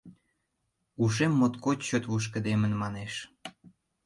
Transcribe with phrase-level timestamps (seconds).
[1.03, 3.13] Ушем моткоч чот лушкыдемын, манеш.